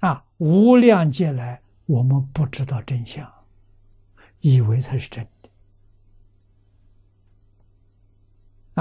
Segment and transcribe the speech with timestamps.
[0.00, 3.30] 啊，无量劫来我们不知道真相，
[4.40, 5.50] 以为它是真的，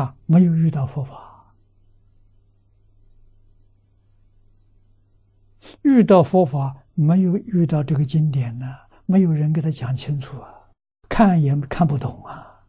[0.02, 1.54] 啊，没有遇到佛法，
[5.82, 8.66] 遇到佛法没有遇到这个经典呢，
[9.06, 10.54] 没有人给他讲清楚啊，
[11.10, 12.64] 看也看不懂啊，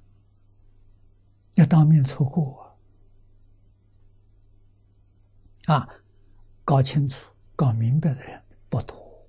[1.55, 2.77] 要当面错过
[5.67, 5.89] 啊，啊，
[6.65, 7.31] 搞清楚。
[7.61, 9.29] 搞明白的人不多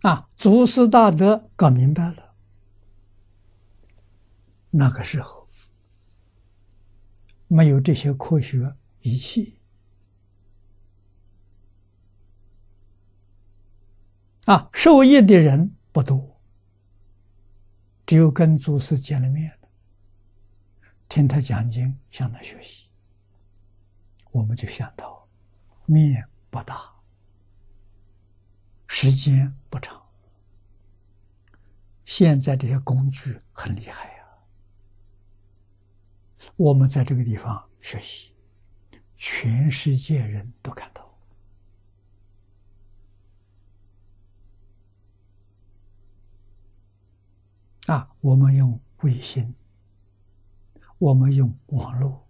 [0.00, 0.28] 啊！
[0.36, 2.34] 祖师大德搞明白了，
[4.70, 5.48] 那个时候
[7.46, 9.60] 没有这些科学仪器
[14.46, 16.40] 啊，受益的人不多，
[18.04, 19.56] 只有跟祖师见了面。
[21.08, 22.88] 听他讲经，向他学习，
[24.30, 25.26] 我们就想到
[25.86, 26.92] 面不大，
[28.86, 30.06] 时间不长。
[32.04, 34.24] 现在这些工具很厉害呀，
[36.56, 38.34] 我们在这个地方学习，
[39.16, 41.18] 全世界人都看到
[47.86, 49.54] 啊，我们用卫星。
[50.98, 52.28] 我们用网络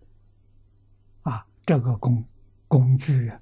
[1.22, 2.22] 啊，这个工
[2.66, 3.40] 工具啊，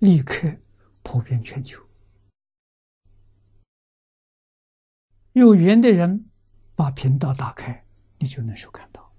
[0.00, 0.54] 立刻
[1.02, 1.82] 普遍全球。
[5.32, 6.30] 有缘的人
[6.74, 7.84] 把频道打开，
[8.18, 9.10] 你就能收看到。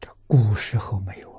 [0.00, 1.37] 这古时候没有。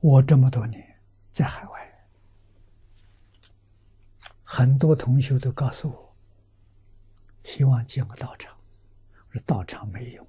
[0.00, 0.98] 我这么多年
[1.30, 2.06] 在海外，
[4.42, 6.16] 很多同学都告诉我，
[7.44, 8.56] 希望建个道场。
[9.28, 10.26] 我说道场没用，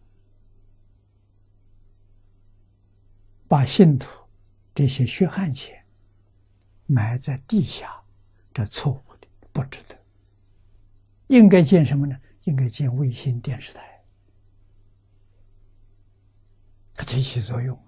[3.47, 4.09] 把信徒
[4.75, 5.83] 这些血汗钱
[6.85, 8.03] 埋在地下，
[8.53, 9.97] 这错误的，不值得。
[11.27, 12.19] 应该建什么呢？
[12.43, 14.03] 应该建卫星电视台，
[16.93, 17.79] 它起起作用。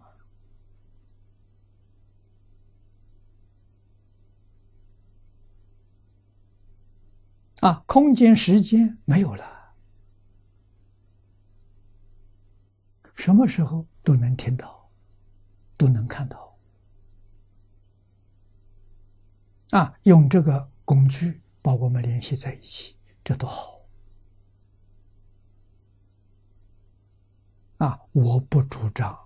[7.64, 9.74] 啊，空间、时间没有了，
[13.16, 14.90] 什么时候都能听到，
[15.78, 16.58] 都能看到。
[19.70, 23.80] 啊，用这个工具把我们联系在一起，这多好！
[27.78, 29.18] 啊，我不主张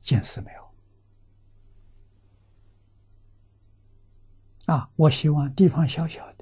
[0.00, 0.74] 建寺庙。
[4.64, 6.33] 啊，我希望地方小小。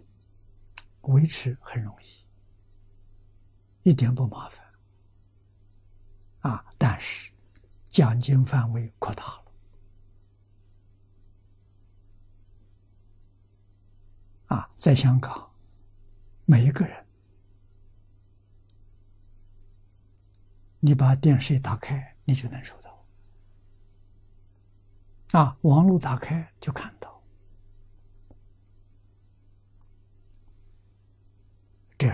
[1.12, 2.06] 维持很容易，
[3.90, 4.64] 一点不麻烦，
[6.40, 6.64] 啊！
[6.78, 7.30] 但是
[7.90, 9.44] 奖金范围扩大了，
[14.46, 15.50] 啊，在香港，
[16.44, 17.06] 每一个人，
[20.80, 23.04] 你把电视一打开，你就能收到，
[25.40, 27.12] 啊，网络打开就看到。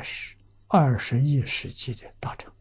[0.03, 0.37] 是
[0.67, 2.53] 二十一世纪的大成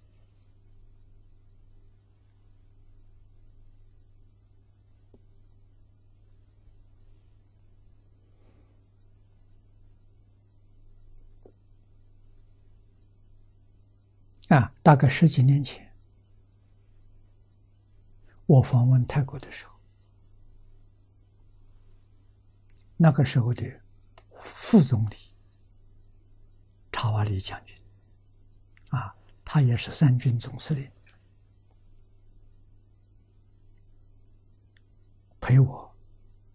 [14.49, 14.73] 啊！
[14.81, 15.93] 大概十几年前，
[18.45, 19.73] 我访问泰国的时候，
[22.95, 23.81] 那个时候的
[24.39, 25.26] 副总理。
[26.99, 27.77] 查瓦里将军，
[28.89, 29.15] 啊，
[29.45, 30.91] 他也是三军总司令，
[35.39, 35.95] 陪我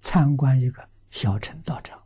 [0.00, 2.02] 参观一个小城道场。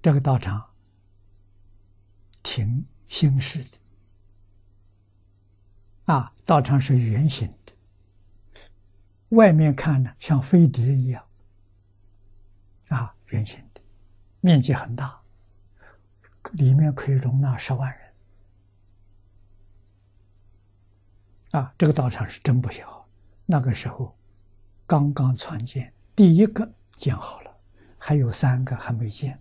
[0.00, 0.72] 这个道场
[2.44, 3.78] 挺新式的，
[6.04, 7.72] 啊，道场是圆形的，
[9.30, 11.28] 外面看呢像飞碟一样，
[12.90, 13.67] 啊，圆形。
[14.40, 15.20] 面积很大，
[16.52, 18.08] 里面可以容纳十万人。
[21.52, 23.06] 啊，这个道场是真不小。
[23.46, 24.14] 那个时候，
[24.86, 27.56] 刚刚创建，第一个建好了，
[27.96, 29.40] 还有三个还没建，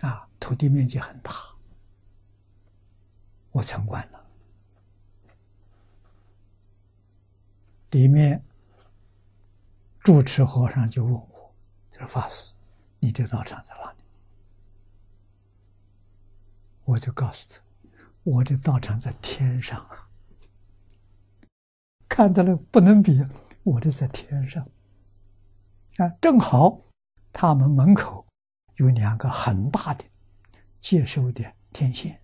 [0.00, 1.32] 啊，土地面积很大，
[3.52, 4.20] 我参观了。
[7.90, 8.42] 里面
[10.00, 11.54] 住持和尚就问我
[11.92, 12.54] ：“他说法师，
[12.98, 13.81] 你这道场怎么？”
[16.84, 17.60] 我就告诉他
[18.24, 20.08] ：“我的道场在天上啊。”
[22.08, 23.24] 看到了不能比，
[23.62, 24.68] 我的在天上。
[25.96, 26.80] 啊，正好
[27.32, 28.26] 他们门口
[28.76, 30.04] 有两个很大的
[30.80, 32.20] 接收的天线，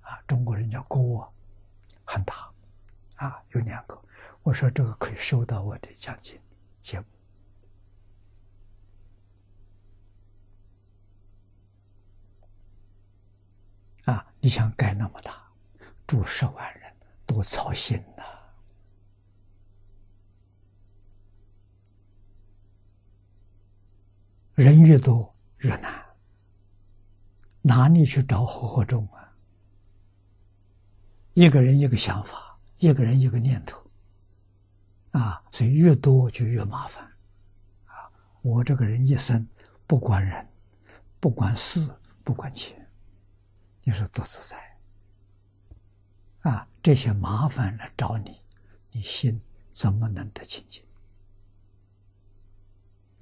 [0.00, 1.32] 啊，中国人叫锅，
[2.04, 2.50] 很大，
[3.16, 4.02] 啊，有两个。
[4.42, 6.38] 我说这个可以收到我的奖金
[6.80, 7.06] 节目。
[14.04, 15.40] 啊，你想盖那么大，
[16.04, 16.92] 住十万人，
[17.24, 18.24] 多操心呐！
[24.54, 26.04] 人越多越难，
[27.60, 29.32] 哪里去找合伙众啊？
[31.34, 33.80] 一个人一个想法，一个人一个念头，
[35.12, 37.04] 啊，所以越多就越麻烦，
[37.86, 38.10] 啊，
[38.42, 39.46] 我这个人一生
[39.86, 40.44] 不管人，
[41.20, 42.81] 不管事，不管钱，
[43.84, 44.78] 你说多自在？
[46.50, 48.40] 啊，这些麻烦来找你，
[48.90, 49.40] 你心
[49.70, 50.84] 怎么能得清净？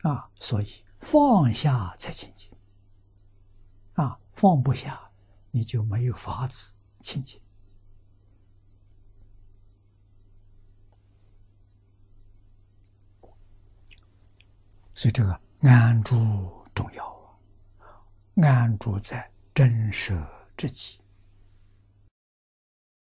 [0.03, 0.85] 啊，所以。
[1.01, 2.53] 放下才清净，
[3.95, 5.11] 啊，放不下，
[5.51, 7.41] 你就没有法子清净。
[14.95, 17.07] 所以这个安住重要
[17.79, 18.05] 啊，
[18.43, 20.23] 安住在真实
[20.61, 21.00] 之际。